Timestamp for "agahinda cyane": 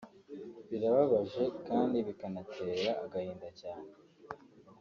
3.05-3.89